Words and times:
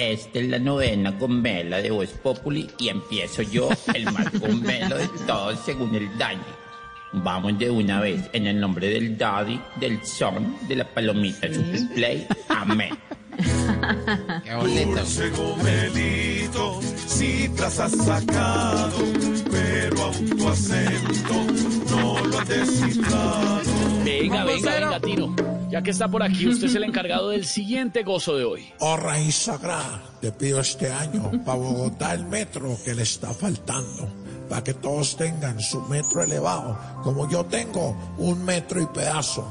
esta 0.00 0.38
es 0.38 0.48
la 0.48 0.58
novena 0.58 1.10
gomela 1.10 1.82
de 1.82 1.90
Voz 1.90 2.08
Populi 2.10 2.68
y 2.78 2.88
empiezo 2.88 3.42
yo, 3.42 3.68
el 3.94 4.04
más 4.04 4.32
gomelo 4.40 4.96
de 4.96 5.08
todos 5.26 5.58
según 5.64 5.94
el 5.94 6.16
daño. 6.16 6.40
Vamos 7.12 7.58
de 7.58 7.68
una 7.68 8.00
vez, 8.00 8.30
en 8.32 8.46
el 8.46 8.60
nombre 8.60 8.88
del 8.88 9.18
Daddy, 9.18 9.60
del 9.76 10.02
Son, 10.04 10.56
de 10.68 10.76
la 10.76 10.84
palomita 10.84 11.52
Super 11.52 11.88
Play. 11.94 12.26
Amén. 12.48 12.96
Qué 14.44 14.54
bonito. 14.54 14.90
Dulce 14.90 15.30
gomelito, 15.30 16.80
cifras 17.06 17.78
has 17.78 17.92
sacado, 17.92 18.98
pero 19.50 20.02
aún 20.02 20.30
tu 20.30 20.48
acento 20.48 21.34
no 21.90 22.26
lo 22.26 22.38
has 22.38 22.48
descifrado. 22.48 23.60
Venga, 24.04 24.44
venga, 24.44 24.74
venga, 24.74 25.00
Tino. 25.00 25.59
Ya 25.70 25.82
que 25.82 25.90
está 25.90 26.08
por 26.08 26.22
aquí, 26.22 26.48
usted 26.48 26.66
es 26.66 26.74
el 26.74 26.82
encargado 26.82 27.28
del 27.28 27.46
siguiente 27.46 28.02
gozo 28.02 28.36
de 28.36 28.44
hoy. 28.44 28.66
Oh 28.80 28.96
raíz 28.96 29.36
sagrada, 29.36 30.02
te 30.20 30.32
pido 30.32 30.60
este 30.60 30.92
año 30.92 31.30
para 31.44 31.58
Bogotá 31.58 32.12
el 32.12 32.26
metro 32.26 32.76
que 32.84 32.92
le 32.92 33.04
está 33.04 33.32
faltando, 33.32 34.08
para 34.48 34.64
que 34.64 34.74
todos 34.74 35.16
tengan 35.16 35.60
su 35.60 35.80
metro 35.82 36.24
elevado, 36.24 36.76
como 37.04 37.30
yo 37.30 37.44
tengo 37.44 37.96
un 38.18 38.44
metro 38.44 38.82
y 38.82 38.86
pedazo. 38.86 39.48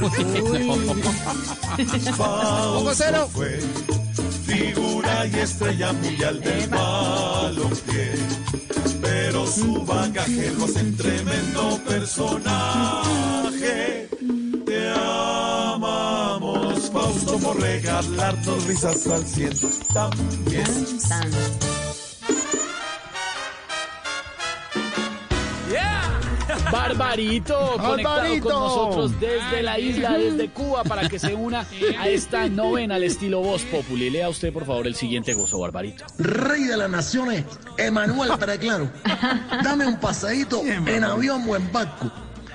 Fausto 2.16 2.94
cero. 2.94 3.28
fue 3.30 3.60
figura 4.46 5.26
y 5.26 5.34
estrella 5.38 5.92
mundial 5.92 6.40
del 6.40 6.66
balompié, 6.68 8.14
pero 9.02 9.46
su 9.46 9.84
bagaje 9.84 10.50
lo 10.52 10.64
hace 10.64 10.80
un 10.80 10.96
tremendo 10.96 11.78
personaje. 11.86 13.11
Fausto, 17.42 17.52
por 17.52 17.60
regalarnos 17.60 18.66
risas 18.66 19.06
al 19.06 19.26
cielo 19.26 19.68
también. 19.92 20.64
Barbarito, 26.70 27.54
conectado 27.78 28.16
Barbarito. 28.16 28.48
con 28.48 28.54
nosotros 28.54 29.20
desde 29.20 29.62
la 29.62 29.78
isla, 29.78 30.16
desde 30.16 30.50
Cuba, 30.50 30.84
para 30.84 31.08
que 31.08 31.18
se 31.18 31.34
una 31.34 31.66
a 31.98 32.08
esta 32.08 32.48
novena 32.48 32.94
al 32.94 33.04
estilo 33.04 33.40
Voz 33.40 33.62
Populi. 33.62 34.10
Lea 34.10 34.28
usted, 34.28 34.52
por 34.52 34.64
favor, 34.64 34.86
el 34.86 34.94
siguiente 34.94 35.34
gozo, 35.34 35.58
Barbarito. 35.58 36.04
Rey 36.18 36.64
de 36.64 36.76
las 36.76 36.90
Naciones, 36.90 37.44
Emanuel 37.76 38.32
Claro. 38.60 38.90
Dame 39.62 39.86
un 39.86 39.98
paseíto 39.98 40.62
en 40.64 41.04
avión 41.04 41.44
o 41.48 41.56
en 41.56 41.70
barco. 41.72 42.10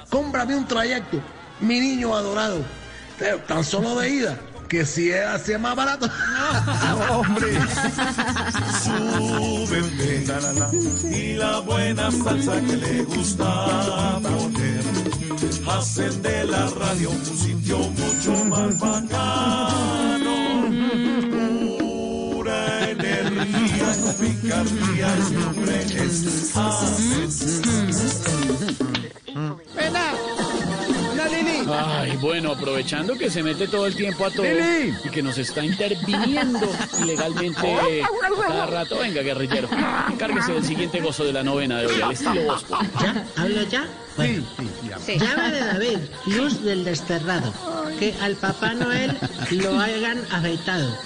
Cómprame 0.10 0.56
un 0.56 0.68
trayecto, 0.68 1.20
mi 1.60 1.80
niño 1.80 2.16
adorado. 2.16 2.64
Tan 3.48 3.64
solo 3.64 4.00
de 4.00 4.10
ida, 4.10 4.40
que 4.68 4.86
si 4.86 5.12
es 5.12 5.26
así 5.26 5.54
es 5.54 5.60
más 5.60 5.76
barato. 5.76 6.08
Súbete 8.84 10.26
y 11.12 11.34
la 11.36 11.60
buena 11.60 12.12
salsa 12.12 12.62
que 12.62 12.78
le 12.78 13.04
gusta 13.04 14.20
poner 14.22 14.84
hacen 15.70 16.22
de 16.22 16.46
la 16.46 16.68
radio 16.68 17.10
un 17.12 17.26
sitio 17.26 17.78
mucho 17.78 18.46
más 18.46 18.80
bacano. 18.80 20.36
Pura 21.80 22.90
energía 22.90 23.96
con 24.04 24.14
picardía 24.16 25.16
siempre 25.28 25.86
bueno, 32.20 32.52
aprovechando 32.52 33.18
que 33.18 33.30
se 33.30 33.44
mete 33.44 33.68
todo 33.68 33.88
el 33.88 33.96
tiempo 33.96 34.26
a 34.26 34.32
todo 34.32 34.46
Lili. 34.46 34.96
y 35.04 35.10
que 35.10 35.22
nos 35.22 35.38
está 35.38 35.64
interviniendo 35.64 36.70
ilegalmente 37.02 37.76
a 38.04 38.48
cada 38.48 38.66
rato. 38.66 39.00
Venga, 39.00 39.22
guerrillero, 39.22 39.70
encárguese 40.12 40.54
del 40.54 40.64
siguiente 40.64 41.00
gozo 41.02 41.24
de 41.24 41.34
la 41.34 41.44
novena 41.44 41.80
de 41.80 41.88
hoy, 41.88 42.02
al 42.02 42.12
estilo 42.12 42.58
Populi. 42.58 42.90
¿Ya? 43.02 43.26
¿Hablo 43.36 43.64
ya? 43.64 43.88
Bueno, 44.16 44.44
llama 45.08 45.52
de 45.52 45.60
David, 45.60 45.98
luz 46.26 46.64
del 46.64 46.84
desterrado, 46.84 47.54
que 48.00 48.14
al 48.22 48.36
Papá 48.36 48.74
Noel 48.74 49.16
lo 49.52 49.80
hayan 49.80 50.20
afeitado. 50.32 50.98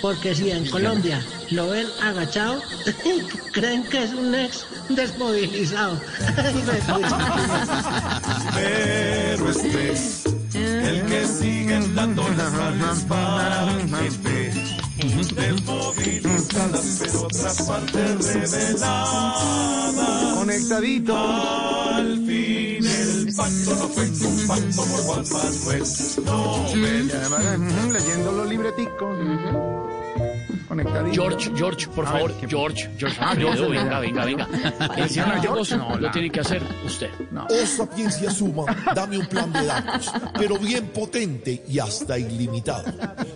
Porque 0.00 0.34
si 0.34 0.50
en 0.50 0.68
Colombia 0.68 1.22
lo 1.50 1.68
ven 1.68 1.86
agachado, 2.02 2.60
creen 3.52 3.84
que 3.84 4.04
es 4.04 4.12
un 4.12 4.34
ex 4.34 4.66
desmovilizado. 4.90 5.98
pero 8.54 9.50
este 9.50 10.43
pero 16.98 17.22
otra 17.22 17.52
parte 17.66 17.98
revelada. 18.16 20.04
Conectadito. 20.34 21.16
Al 21.16 22.18
fin 22.26 22.84
el 22.84 23.34
pacto 23.34 23.70
no 23.76 23.88
fue 23.88 24.04
un 24.04 24.46
pacto 24.46 24.84
por 24.84 25.00
Juan 25.02 25.24
Manuel. 25.32 25.82
No 26.24 26.66
Y 26.74 27.10
además, 27.10 27.58
ujú, 27.58 27.92
leyendo 27.92 28.32
los 28.32 28.48
libreticos. 28.48 29.16
Conectadito. 30.68 31.12
George, 31.14 31.50
George, 31.54 31.86
por 31.88 32.04
A 32.06 32.10
favor, 32.12 32.30
ver, 32.32 32.40
¿qué- 32.40 32.48
George, 32.48 32.90
George 32.98 33.16
Ah, 33.20 33.34
George, 33.36 33.68
venga, 33.68 34.00
venga, 34.00 34.24
venga. 34.24 34.48
George, 35.40 35.76
no, 35.76 35.96
lo 35.98 36.10
tiene 36.10 36.30
que 36.30 36.40
hacer 36.40 36.62
usted. 36.84 37.10
Oh 37.50 37.66
sapiencia 37.66 38.30
suma, 38.30 38.64
dame 38.94 39.18
un 39.18 39.26
plan 39.26 39.52
de 39.52 39.64
datos, 39.66 40.10
pero 40.38 40.58
bien 40.58 40.86
potente 40.88 41.62
y 41.68 41.78
hasta 41.78 42.18
ilimitado, 42.18 42.92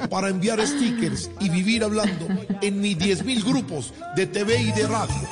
para 0.09 0.29
enviar 0.29 0.65
stickers 0.67 1.31
y 1.41 1.49
vivir 1.51 1.85
hablando 1.85 2.27
en 2.63 2.81
mis 2.81 2.97
10.000 2.99 3.45
grupos 3.45 3.93
de 4.17 4.27
TV 4.27 4.61
y 4.63 4.73
de 4.73 4.87
radio. 4.87 5.29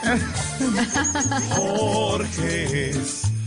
Jorge 1.57 2.93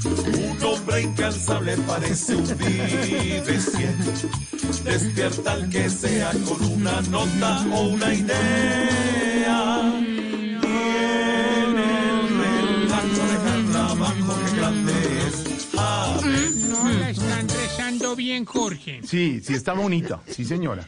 un 0.05 0.63
hombre 0.63 1.01
incansable, 1.01 1.75
parece 1.87 2.35
un 2.35 2.45
vive 2.57 3.59
cien. 3.59 3.95
Despierta 4.83 5.51
al 5.53 5.69
que 5.69 5.89
sea 5.89 6.31
con 6.47 6.63
una 6.71 7.01
nota 7.01 7.65
o 7.73 7.81
una 7.89 8.13
idea. 8.13 9.91
Tiene 10.61 11.85
el 12.09 12.29
relato 12.39 13.21
de 13.27 13.71
trabajo 13.71 14.35
que 14.45 14.57
grande 14.57 14.93
es. 15.27 15.67
Ah, 15.77 16.19
No 16.23 16.89
la 16.91 17.09
están 17.09 17.47
rezando 17.49 18.15
bien, 18.15 18.45
Jorge. 18.45 19.01
Sí, 19.03 19.41
sí 19.43 19.53
está 19.53 19.73
bonita. 19.73 20.21
Sí, 20.27 20.45
señora. 20.45 20.87